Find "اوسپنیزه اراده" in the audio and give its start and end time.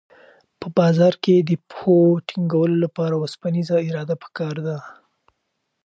3.17-4.15